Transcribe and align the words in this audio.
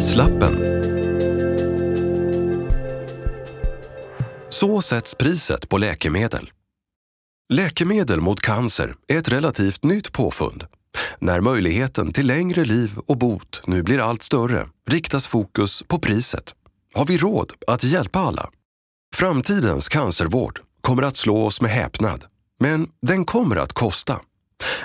Prislappen. 0.00 0.56
Så 4.48 4.82
sätts 4.82 5.14
priset 5.14 5.68
på 5.68 5.78
läkemedel. 5.78 6.50
Läkemedel 7.52 8.20
mot 8.20 8.40
cancer 8.40 8.94
är 9.08 9.18
ett 9.18 9.28
relativt 9.28 9.84
nytt 9.84 10.12
påfund. 10.12 10.64
När 11.18 11.40
möjligheten 11.40 12.12
till 12.12 12.26
längre 12.26 12.64
liv 12.64 12.98
och 13.06 13.18
bot 13.18 13.62
nu 13.66 13.82
blir 13.82 13.98
allt 13.98 14.22
större 14.22 14.66
riktas 14.88 15.26
fokus 15.26 15.82
på 15.88 15.98
priset. 15.98 16.54
Har 16.94 17.06
vi 17.06 17.16
råd 17.16 17.52
att 17.66 17.84
hjälpa 17.84 18.18
alla? 18.18 18.50
Framtidens 19.14 19.88
cancervård 19.88 20.60
kommer 20.80 21.02
att 21.02 21.16
slå 21.16 21.46
oss 21.46 21.60
med 21.60 21.70
häpnad. 21.70 22.24
Men 22.60 22.88
den 23.02 23.24
kommer 23.24 23.56
att 23.56 23.72
kosta. 23.72 24.20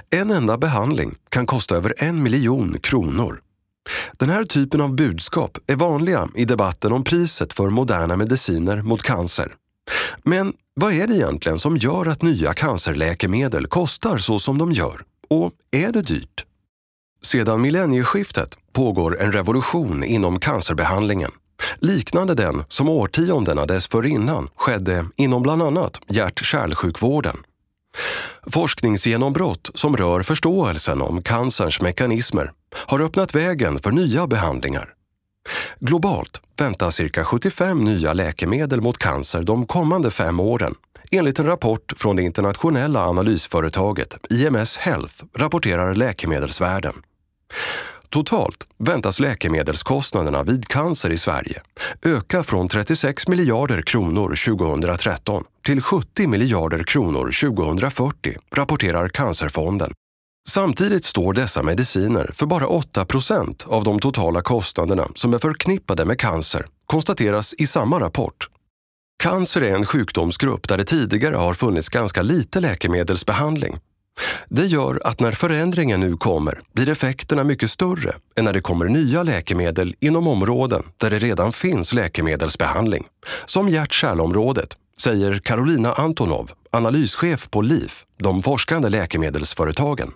En 0.09 0.31
enda 0.31 0.57
behandling 0.57 1.15
kan 1.29 1.45
kosta 1.45 1.75
över 1.75 1.93
en 1.97 2.23
miljon 2.23 2.77
kronor. 2.81 3.41
Den 4.17 4.29
här 4.29 4.43
typen 4.43 4.81
av 4.81 4.95
budskap 4.95 5.57
är 5.67 5.75
vanliga 5.75 6.27
i 6.35 6.45
debatten 6.45 6.91
om 6.91 7.03
priset 7.03 7.53
för 7.53 7.69
moderna 7.69 8.17
mediciner 8.17 8.81
mot 8.81 9.03
cancer. 9.03 9.53
Men 10.23 10.53
vad 10.73 10.93
är 10.93 11.07
det 11.07 11.15
egentligen 11.15 11.59
som 11.59 11.77
gör 11.77 12.05
att 12.05 12.21
nya 12.21 12.53
cancerläkemedel 12.53 13.67
kostar 13.67 14.17
så 14.17 14.39
som 14.39 14.57
de 14.57 14.71
gör? 14.71 15.01
Och 15.29 15.51
är 15.71 15.91
det 15.91 16.01
dyrt? 16.01 16.45
Sedan 17.21 17.61
millennieskiftet 17.61 18.57
pågår 18.73 19.21
en 19.21 19.31
revolution 19.31 20.03
inom 20.03 20.39
cancerbehandlingen 20.39 21.31
liknande 21.79 22.33
den 22.33 22.63
som 22.67 22.89
årtiondena 22.89 23.65
dessförinnan 23.65 24.49
skedde 24.55 25.05
inom 25.15 25.41
bland 25.41 25.61
annat 25.61 26.01
hjärt-kärlsjukvården. 26.07 27.37
Forskningsgenombrott 28.51 29.71
som 29.73 29.97
rör 29.97 30.23
förståelsen 30.23 31.01
om 31.01 31.21
cancerns 31.21 31.81
mekanismer 31.81 32.51
har 32.87 32.99
öppnat 32.99 33.35
vägen 33.35 33.79
för 33.79 33.91
nya 33.91 34.27
behandlingar. 34.27 34.89
Globalt 35.79 36.41
väntas 36.57 36.95
cirka 36.95 37.23
75 37.23 37.83
nya 37.83 38.13
läkemedel 38.13 38.81
mot 38.81 38.97
cancer 38.97 39.43
de 39.43 39.65
kommande 39.65 40.11
fem 40.11 40.39
åren 40.39 40.75
enligt 41.11 41.39
en 41.39 41.45
rapport 41.45 41.93
från 41.97 42.15
det 42.15 42.23
internationella 42.23 43.05
analysföretaget 43.05 44.17
IMS 44.29 44.77
Health, 44.77 45.23
rapporterar 45.37 45.95
Läkemedelsvärlden. 45.95 46.93
Totalt 48.15 48.67
väntas 48.77 49.19
läkemedelskostnaderna 49.19 50.43
vid 50.43 50.67
cancer 50.67 51.11
i 51.11 51.17
Sverige 51.17 51.61
öka 52.01 52.43
från 52.43 52.67
36 52.67 53.27
miljarder 53.27 53.81
kronor 53.81 54.35
2013 54.57 55.43
till 55.65 55.81
70 55.81 56.27
miljarder 56.27 56.83
kronor 56.83 57.51
2040, 57.51 58.37
rapporterar 58.55 59.09
Cancerfonden. 59.09 59.91
Samtidigt 60.49 61.05
står 61.05 61.33
dessa 61.33 61.63
mediciner 61.63 62.31
för 62.33 62.45
bara 62.45 62.67
8 62.67 63.05
procent 63.05 63.65
av 63.67 63.83
de 63.83 63.99
totala 63.99 64.41
kostnaderna 64.41 65.07
som 65.15 65.33
är 65.33 65.39
förknippade 65.39 66.05
med 66.05 66.19
cancer, 66.19 66.65
konstateras 66.85 67.53
i 67.53 67.67
samma 67.67 67.99
rapport. 67.99 68.47
Cancer 69.23 69.61
är 69.61 69.75
en 69.75 69.85
sjukdomsgrupp 69.85 70.67
där 70.67 70.77
det 70.77 70.83
tidigare 70.83 71.35
har 71.35 71.53
funnits 71.53 71.89
ganska 71.89 72.21
lite 72.21 72.59
läkemedelsbehandling 72.59 73.79
det 74.49 74.65
gör 74.65 75.01
att 75.03 75.19
när 75.19 75.31
förändringen 75.31 75.99
nu 75.99 76.17
kommer 76.17 76.61
blir 76.73 76.89
effekterna 76.89 77.43
mycket 77.43 77.71
större 77.71 78.15
än 78.35 78.45
när 78.45 78.53
det 78.53 78.61
kommer 78.61 78.85
nya 78.85 79.23
läkemedel 79.23 79.95
inom 79.99 80.27
områden 80.27 80.83
där 80.97 81.09
det 81.09 81.19
redan 81.19 81.51
finns 81.51 81.93
läkemedelsbehandling. 81.93 83.05
Som 83.45 83.69
hjärt-kärlområdet, 83.69 84.69
säger 85.01 85.39
Karolina 85.39 85.93
Antonov, 85.93 86.51
analyschef 86.71 87.49
på 87.49 87.61
LIF, 87.61 88.05
de 88.19 88.41
forskande 88.41 88.89
läkemedelsföretagen. 88.89 90.11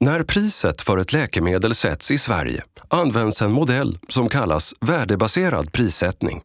När 0.00 0.22
priset 0.22 0.82
för 0.82 0.98
ett 0.98 1.12
läkemedel 1.12 1.74
sätts 1.74 2.10
i 2.10 2.18
Sverige 2.18 2.62
används 2.88 3.42
en 3.42 3.52
modell 3.52 3.98
som 4.08 4.28
kallas 4.28 4.74
värdebaserad 4.80 5.72
prissättning 5.72 6.42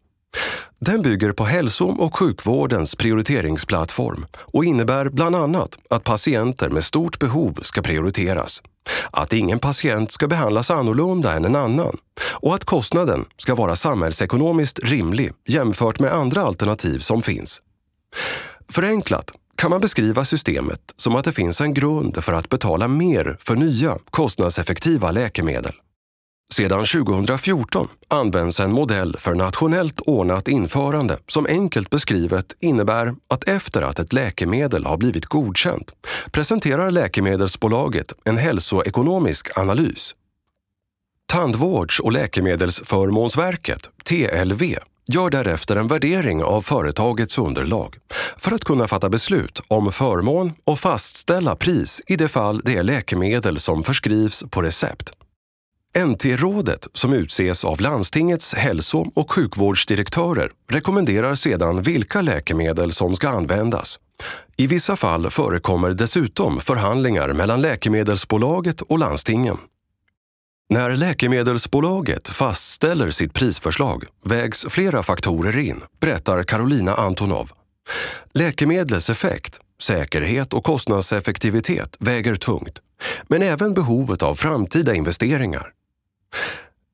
den 0.79 1.01
bygger 1.01 1.31
på 1.31 1.43
hälso 1.45 1.85
och 1.85 2.15
sjukvårdens 2.15 2.95
prioriteringsplattform 2.95 4.25
och 4.35 4.65
innebär 4.65 5.09
bland 5.09 5.35
annat 5.35 5.79
att 5.89 6.03
patienter 6.03 6.69
med 6.69 6.83
stort 6.83 7.19
behov 7.19 7.59
ska 7.61 7.81
prioriteras, 7.81 8.61
att 9.11 9.33
ingen 9.33 9.59
patient 9.59 10.11
ska 10.11 10.27
behandlas 10.27 10.71
annorlunda 10.71 11.33
än 11.33 11.45
en 11.45 11.55
annan 11.55 11.97
och 12.21 12.55
att 12.55 12.65
kostnaden 12.65 13.25
ska 13.37 13.55
vara 13.55 13.75
samhällsekonomiskt 13.75 14.79
rimlig 14.83 15.31
jämfört 15.47 15.99
med 15.99 16.13
andra 16.13 16.41
alternativ 16.41 16.99
som 16.99 17.21
finns. 17.21 17.61
Förenklat 18.69 19.31
kan 19.55 19.69
man 19.69 19.81
beskriva 19.81 20.25
systemet 20.25 20.81
som 20.95 21.15
att 21.15 21.25
det 21.25 21.33
finns 21.33 21.61
en 21.61 21.73
grund 21.73 22.23
för 22.23 22.33
att 22.33 22.49
betala 22.49 22.87
mer 22.87 23.37
för 23.39 23.55
nya 23.55 23.97
kostnadseffektiva 24.09 25.11
läkemedel. 25.11 25.73
Sedan 26.53 26.85
2014 26.85 27.87
används 28.07 28.59
en 28.59 28.71
modell 28.71 29.15
för 29.17 29.33
nationellt 29.33 29.99
ordnat 29.99 30.47
införande 30.47 31.17
som 31.27 31.45
enkelt 31.45 31.89
beskrivet 31.89 32.55
innebär 32.59 33.15
att 33.27 33.49
efter 33.49 33.81
att 33.81 33.99
ett 33.99 34.13
läkemedel 34.13 34.85
har 34.85 34.97
blivit 34.97 35.25
godkänt 35.25 35.91
presenterar 36.31 36.91
läkemedelsbolaget 36.91 38.13
en 38.23 38.37
hälsoekonomisk 38.37 39.57
analys. 39.57 40.15
Tandvårds 41.27 41.99
och 41.99 42.11
läkemedelsförmånsverket, 42.11 43.89
TLV, 44.03 44.63
gör 45.13 45.29
därefter 45.29 45.75
en 45.75 45.87
värdering 45.87 46.43
av 46.43 46.61
företagets 46.61 47.37
underlag 47.37 47.95
för 48.37 48.51
att 48.51 48.63
kunna 48.63 48.87
fatta 48.87 49.09
beslut 49.09 49.61
om 49.67 49.91
förmån 49.91 50.53
och 50.63 50.79
fastställa 50.79 51.55
pris 51.55 52.01
i 52.07 52.15
det 52.15 52.27
fall 52.27 52.61
det 52.65 52.75
är 52.75 52.83
läkemedel 52.83 53.59
som 53.59 53.83
förskrivs 53.83 54.43
på 54.49 54.61
recept. 54.61 55.13
NT-rådet, 55.97 56.87
som 56.93 57.13
utses 57.13 57.65
av 57.65 57.81
landstingets 57.81 58.53
hälso 58.53 59.05
och 59.15 59.31
sjukvårdsdirektörer, 59.31 60.51
rekommenderar 60.69 61.35
sedan 61.35 61.81
vilka 61.81 62.21
läkemedel 62.21 62.91
som 62.91 63.15
ska 63.15 63.29
användas. 63.29 63.99
I 64.57 64.67
vissa 64.67 64.95
fall 64.95 65.29
förekommer 65.29 65.91
dessutom 65.91 66.59
förhandlingar 66.59 67.33
mellan 67.33 67.61
läkemedelsbolaget 67.61 68.81
och 68.81 68.99
landstingen. 68.99 69.57
När 70.69 70.95
läkemedelsbolaget 70.95 72.29
fastställer 72.29 73.11
sitt 73.11 73.33
prisförslag 73.33 74.03
vägs 74.25 74.65
flera 74.69 75.03
faktorer 75.03 75.57
in, 75.57 75.81
berättar 75.99 76.43
Carolina 76.43 76.93
Antonov. 76.93 77.51
Läkemedlets 78.33 79.09
effekt, 79.09 79.59
säkerhet 79.81 80.53
och 80.53 80.63
kostnadseffektivitet 80.63 81.95
väger 81.99 82.35
tungt, 82.35 82.79
men 83.27 83.41
även 83.41 83.73
behovet 83.73 84.23
av 84.23 84.35
framtida 84.35 84.95
investeringar. 84.95 85.71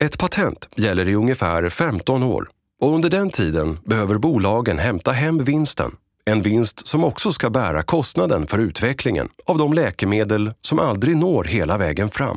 Ett 0.04 0.18
patent 0.18 0.68
gäller 0.76 1.08
i 1.08 1.14
ungefär 1.14 1.70
15 1.70 2.22
år 2.22 2.48
och 2.80 2.94
under 2.94 3.10
den 3.10 3.30
tiden 3.30 3.78
behöver 3.84 4.18
bolagen 4.18 4.78
hämta 4.78 5.12
hem 5.12 5.44
vinsten. 5.44 5.96
En 6.24 6.42
vinst 6.42 6.88
som 6.88 7.04
också 7.04 7.32
ska 7.32 7.50
bära 7.50 7.82
kostnaden 7.82 8.46
för 8.46 8.58
utvecklingen 8.58 9.28
av 9.44 9.58
de 9.58 9.72
läkemedel 9.72 10.52
som 10.60 10.78
aldrig 10.78 11.16
når 11.16 11.44
hela 11.44 11.78
vägen 11.78 12.08
fram 12.08 12.36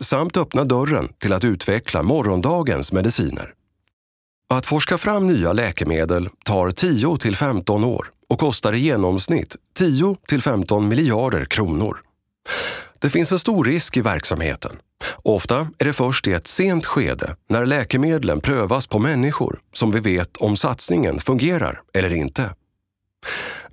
samt 0.00 0.36
öppna 0.36 0.64
dörren 0.64 1.08
till 1.08 1.32
att 1.32 1.44
utveckla 1.44 2.02
morgondagens 2.02 2.92
mediciner. 2.92 3.54
Att 4.48 4.66
forska 4.66 4.98
fram 4.98 5.26
nya 5.26 5.52
läkemedel 5.52 6.28
tar 6.44 6.70
10 6.70 7.16
till 7.16 7.36
15 7.36 7.84
år 7.84 8.06
och 8.28 8.38
kostar 8.38 8.72
i 8.72 8.78
genomsnitt 8.78 9.56
10 9.74 10.16
till 10.28 10.42
15 10.42 10.88
miljarder 10.88 11.44
kronor. 11.44 12.00
Det 12.98 13.10
finns 13.10 13.32
en 13.32 13.38
stor 13.38 13.64
risk 13.64 13.96
i 13.96 14.00
verksamheten 14.00 14.72
Ofta 15.22 15.68
är 15.78 15.84
det 15.84 15.92
först 15.92 16.26
i 16.26 16.32
ett 16.32 16.46
sent 16.46 16.86
skede, 16.86 17.36
när 17.48 17.66
läkemedlen 17.66 18.40
prövas 18.40 18.86
på 18.86 18.98
människor, 18.98 19.58
som 19.72 19.92
vi 19.92 20.00
vet 20.00 20.36
om 20.36 20.56
satsningen 20.56 21.18
fungerar 21.18 21.80
eller 21.94 22.12
inte. 22.12 22.50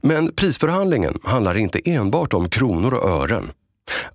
Men 0.01 0.35
prisförhandlingen 0.35 1.19
handlar 1.23 1.57
inte 1.57 1.79
enbart 1.85 2.33
om 2.33 2.49
kronor 2.49 2.93
och 2.93 3.09
ören. 3.09 3.51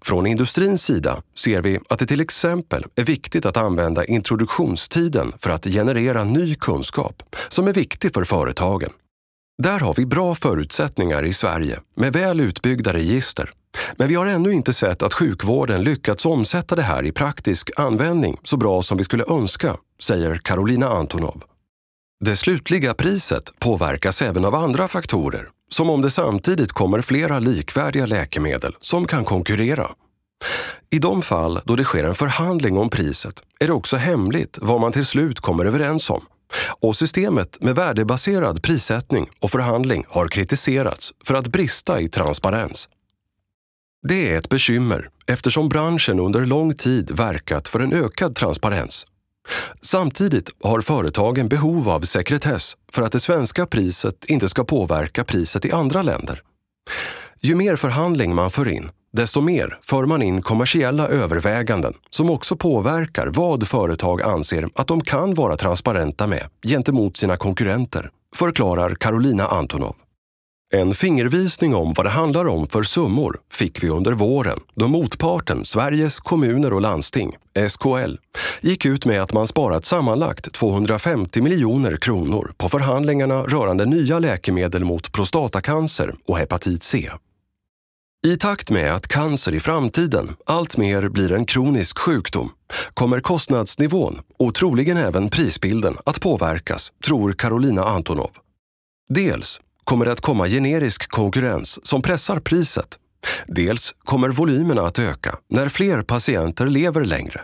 Från 0.02 0.26
industrins 0.26 0.82
sida 0.82 1.22
ser 1.38 1.62
vi 1.62 1.78
att 1.88 1.99
det 1.99 2.06
till 2.06 2.20
exempel 2.20 2.84
är 2.94 3.05
viktigt 3.05 3.46
att 3.46 3.56
använda 3.56 4.05
introduktionstiden 4.05 5.32
för 5.38 5.50
att 5.50 5.64
generera 5.64 6.25
ny 6.25 6.55
kunskap 6.55 7.22
som 7.49 7.69
är 7.69 7.72
viktig 7.72 8.14
för 8.14 8.25
företagen. 8.25 8.90
Där 9.62 9.81
har 9.81 9.94
vi 9.94 10.06
bra 10.06 10.34
förutsättningar 10.34 11.25
i 11.25 11.32
Sverige 11.32 11.81
med 11.96 12.12
väl 12.12 12.40
utbyggda 12.40 12.93
register 12.93 13.50
men 13.96 14.08
vi 14.08 14.14
har 14.14 14.26
ännu 14.26 14.52
inte 14.52 14.72
sett 14.72 15.02
att 15.02 15.14
sjukvården 15.14 15.82
lyckats 15.82 16.26
omsätta 16.26 16.76
det 16.76 16.82
här 16.82 17.04
i 17.04 17.12
praktisk 17.12 17.70
användning 17.76 18.36
så 18.42 18.56
bra 18.56 18.82
som 18.82 18.98
vi 18.98 19.04
skulle 19.04 19.24
önska, 19.28 19.76
säger 20.02 20.40
Karolina 20.44 20.88
Antonov. 20.88 21.42
Det 22.24 22.36
slutliga 22.36 22.94
priset 22.94 23.58
påverkas 23.58 24.22
även 24.22 24.44
av 24.44 24.54
andra 24.54 24.88
faktorer, 24.88 25.48
som 25.70 25.90
om 25.90 26.02
det 26.02 26.10
samtidigt 26.10 26.72
kommer 26.72 27.00
flera 27.00 27.38
likvärdiga 27.38 28.06
läkemedel 28.06 28.76
som 28.80 29.06
kan 29.06 29.24
konkurrera. 29.24 29.90
I 30.90 30.98
de 30.98 31.22
fall 31.22 31.60
då 31.64 31.76
det 31.76 31.84
sker 31.84 32.04
en 32.04 32.14
förhandling 32.14 32.78
om 32.78 32.90
priset 32.90 33.42
är 33.60 33.66
det 33.66 33.72
också 33.72 33.96
hemligt 33.96 34.58
vad 34.62 34.80
man 34.80 34.92
till 34.92 35.06
slut 35.06 35.40
kommer 35.40 35.64
överens 35.64 36.10
om. 36.10 36.24
Och 36.80 36.96
systemet 36.96 37.62
med 37.62 37.74
värdebaserad 37.74 38.62
prissättning 38.62 39.28
och 39.40 39.50
förhandling 39.50 40.04
har 40.08 40.28
kritiserats 40.28 41.12
för 41.24 41.34
att 41.34 41.46
brista 41.46 42.00
i 42.00 42.08
transparens. 42.08 42.88
Det 44.08 44.32
är 44.32 44.38
ett 44.38 44.48
bekymmer 44.48 45.08
eftersom 45.26 45.68
branschen 45.68 46.20
under 46.20 46.46
lång 46.46 46.74
tid 46.74 47.10
verkat 47.10 47.68
för 47.68 47.80
en 47.80 47.92
ökad 47.92 48.34
transparens. 48.34 49.06
Samtidigt 49.80 50.50
har 50.64 50.80
företagen 50.80 51.48
behov 51.48 51.88
av 51.88 52.00
sekretess 52.00 52.76
för 52.92 53.02
att 53.02 53.12
det 53.12 53.20
svenska 53.20 53.66
priset 53.66 54.24
inte 54.24 54.48
ska 54.48 54.64
påverka 54.64 55.24
priset 55.24 55.64
i 55.64 55.72
andra 55.72 56.02
länder. 56.02 56.42
Ju 57.40 57.54
mer 57.54 57.76
förhandling 57.76 58.34
man 58.34 58.50
för 58.50 58.68
in, 58.68 58.90
desto 59.12 59.40
mer 59.40 59.78
för 59.82 60.06
man 60.06 60.22
in 60.22 60.42
kommersiella 60.42 61.08
överväganden 61.08 61.94
som 62.10 62.30
också 62.30 62.56
påverkar 62.56 63.30
vad 63.34 63.68
företag 63.68 64.22
anser 64.22 64.68
att 64.74 64.86
de 64.86 65.00
kan 65.00 65.34
vara 65.34 65.56
transparenta 65.56 66.26
med 66.26 66.46
gentemot 66.66 67.16
sina 67.16 67.36
konkurrenter, 67.36 68.10
förklarar 68.36 68.94
Carolina 68.94 69.46
Antonov. 69.46 69.94
En 70.74 70.94
fingervisning 70.94 71.74
om 71.74 71.92
vad 71.92 72.06
det 72.06 72.10
handlar 72.10 72.46
om 72.46 72.66
för 72.66 72.82
summor 72.82 73.38
fick 73.52 73.82
vi 73.82 73.88
under 73.88 74.12
våren 74.12 74.60
då 74.74 74.88
motparten, 74.88 75.64
Sveriges 75.64 76.20
kommuner 76.20 76.72
och 76.72 76.80
landsting, 76.80 77.36
SKL, 77.68 78.14
gick 78.60 78.84
ut 78.84 79.06
med 79.06 79.22
att 79.22 79.32
man 79.32 79.46
sparat 79.46 79.84
sammanlagt 79.84 80.52
250 80.52 81.40
miljoner 81.40 81.96
kronor 81.96 82.52
på 82.56 82.68
förhandlingarna 82.68 83.42
rörande 83.42 83.86
nya 83.86 84.18
läkemedel 84.18 84.84
mot 84.84 85.12
prostatacancer 85.12 86.14
och 86.26 86.38
hepatit 86.38 86.82
C. 86.82 87.10
I 88.26 88.36
takt 88.36 88.70
med 88.70 88.94
att 88.94 89.08
cancer 89.08 89.54
i 89.54 89.60
framtiden 89.60 90.36
alltmer 90.46 91.08
blir 91.08 91.32
en 91.32 91.46
kronisk 91.46 91.98
sjukdom 91.98 92.50
kommer 92.94 93.20
kostnadsnivån 93.20 94.20
och 94.38 94.54
troligen 94.54 94.96
även 94.96 95.28
prisbilden 95.28 95.96
att 96.06 96.20
påverkas, 96.20 96.92
tror 97.04 97.32
Carolina 97.32 97.84
Antonov. 97.84 98.30
Dels 99.08 99.60
kommer 99.84 100.04
det 100.04 100.12
att 100.12 100.20
komma 100.20 100.48
generisk 100.48 101.10
konkurrens 101.10 101.86
som 101.86 102.02
pressar 102.02 102.40
priset. 102.40 102.98
Dels 103.46 103.94
kommer 103.98 104.28
volymerna 104.28 104.82
att 104.82 104.98
öka 104.98 105.36
när 105.50 105.69
fler 105.69 106.02
patienter 106.02 106.66
lever 106.66 107.04
längre. 107.04 107.40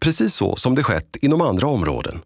Precis 0.00 0.34
så 0.34 0.56
som 0.56 0.74
det 0.74 0.82
skett 0.82 1.16
inom 1.20 1.40
andra 1.40 1.66
områden. 1.66 2.22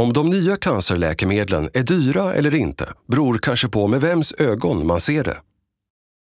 Om 0.00 0.12
de 0.12 0.30
nya 0.30 0.56
cancerläkemedlen 0.56 1.70
är 1.74 1.82
dyra 1.82 2.34
eller 2.34 2.54
inte 2.54 2.92
beror 3.08 3.38
kanske 3.38 3.68
på 3.68 3.86
med 3.86 4.00
vems 4.00 4.34
ögon 4.38 4.86
man 4.86 5.00
ser 5.00 5.24
det. 5.24 5.36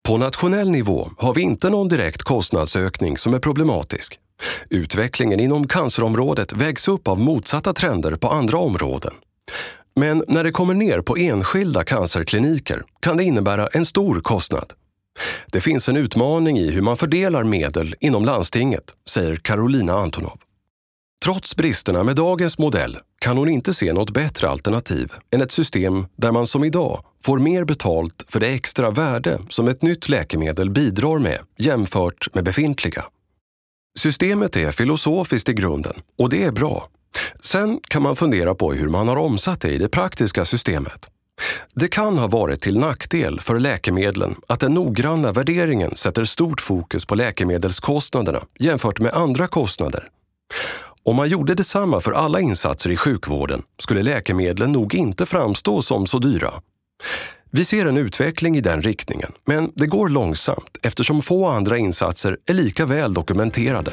På 0.07 0.17
nationell 0.17 0.71
nivå 0.71 1.09
har 1.17 1.33
vi 1.33 1.41
inte 1.41 1.69
någon 1.69 1.87
direkt 1.87 2.23
kostnadsökning 2.23 3.17
som 3.17 3.33
är 3.33 3.39
problematisk. 3.39 4.19
Utvecklingen 4.69 5.39
inom 5.39 5.67
cancerområdet 5.67 6.53
vägs 6.53 6.87
upp 6.87 7.07
av 7.07 7.19
motsatta 7.19 7.73
trender 7.73 8.15
på 8.15 8.27
andra 8.27 8.57
områden. 8.57 9.13
Men 9.95 10.23
när 10.27 10.43
det 10.43 10.51
kommer 10.51 10.73
ner 10.73 11.01
på 11.01 11.17
enskilda 11.17 11.83
cancerkliniker 11.83 12.83
kan 12.99 13.17
det 13.17 13.23
innebära 13.23 13.67
en 13.67 13.85
stor 13.85 14.21
kostnad. 14.21 14.73
Det 15.51 15.61
finns 15.61 15.89
en 15.89 15.97
utmaning 15.97 16.59
i 16.59 16.71
hur 16.71 16.81
man 16.81 16.97
fördelar 16.97 17.43
medel 17.43 17.95
inom 17.99 18.25
landstinget, 18.25 18.83
säger 19.09 19.35
Carolina 19.35 19.93
Antonov. 19.93 20.37
Trots 21.23 21.55
bristerna 21.55 22.03
med 22.03 22.15
dagens 22.15 22.57
modell 22.57 22.97
kan 23.19 23.37
hon 23.37 23.49
inte 23.49 23.73
se 23.73 23.93
något 23.93 24.09
bättre 24.11 24.49
alternativ 24.49 25.11
än 25.31 25.41
ett 25.41 25.51
system 25.51 26.05
där 26.15 26.31
man 26.31 26.47
som 26.47 26.63
idag 26.63 27.03
får 27.23 27.39
mer 27.39 27.63
betalt 27.63 28.25
för 28.29 28.39
det 28.39 28.47
extra 28.47 28.91
värde 28.91 29.39
som 29.49 29.67
ett 29.67 29.81
nytt 29.81 30.09
läkemedel 30.09 30.69
bidrar 30.69 31.19
med 31.19 31.39
jämfört 31.59 32.33
med 32.33 32.43
befintliga. 32.43 33.03
Systemet 33.99 34.57
är 34.57 34.71
filosofiskt 34.71 35.49
i 35.49 35.53
grunden 35.53 35.93
och 36.17 36.29
det 36.29 36.43
är 36.43 36.51
bra. 36.51 36.87
Sen 37.41 37.79
kan 37.87 38.01
man 38.01 38.15
fundera 38.15 38.55
på 38.55 38.73
hur 38.73 38.89
man 38.89 39.07
har 39.07 39.15
omsatt 39.15 39.61
det 39.61 39.69
i 39.69 39.77
det 39.77 39.89
praktiska 39.89 40.45
systemet. 40.45 41.09
Det 41.73 41.87
kan 41.87 42.17
ha 42.17 42.27
varit 42.27 42.61
till 42.61 42.79
nackdel 42.79 43.39
för 43.39 43.59
läkemedlen 43.59 44.35
att 44.47 44.59
den 44.59 44.73
noggranna 44.73 45.31
värderingen 45.31 45.95
sätter 45.95 46.25
stort 46.25 46.61
fokus 46.61 47.05
på 47.05 47.15
läkemedelskostnaderna 47.15 48.41
jämfört 48.59 48.99
med 48.99 49.13
andra 49.13 49.47
kostnader. 49.47 50.07
Om 51.03 51.15
man 51.15 51.29
gjorde 51.29 51.55
detsamma 51.55 51.99
för 51.99 52.11
alla 52.11 52.39
insatser 52.39 52.89
i 52.89 52.97
sjukvården 52.97 53.61
skulle 53.79 54.03
läkemedlen 54.03 54.71
nog 54.71 54.95
inte 54.95 55.25
framstå 55.25 55.81
som 55.81 56.07
så 56.07 56.19
dyra. 56.19 56.51
Vi 57.51 57.65
ser 57.65 57.85
en 57.85 57.97
utveckling 57.97 58.57
i 58.57 58.61
den 58.61 58.81
riktningen, 58.81 59.31
men 59.45 59.71
det 59.75 59.87
går 59.87 60.09
långsamt 60.09 60.77
eftersom 60.81 61.21
få 61.21 61.47
andra 61.47 61.77
insatser 61.77 62.37
är 62.45 62.53
lika 62.53 62.85
väl 62.85 63.13
dokumenterade. 63.13 63.91